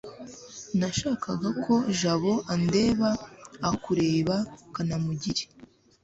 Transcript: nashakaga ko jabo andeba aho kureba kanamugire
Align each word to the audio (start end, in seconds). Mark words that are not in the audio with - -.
nashakaga 0.79 1.49
ko 1.63 1.73
jabo 1.99 2.33
andeba 2.53 3.09
aho 3.65 3.75
kureba 3.85 4.35
kanamugire 4.73 5.43